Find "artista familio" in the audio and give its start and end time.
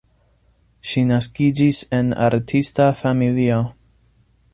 2.29-3.61